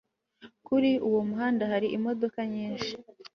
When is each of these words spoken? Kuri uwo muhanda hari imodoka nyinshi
Kuri 0.65 0.91
uwo 1.07 1.19
muhanda 1.29 1.63
hari 1.71 1.87
imodoka 1.97 2.39
nyinshi 2.53 2.91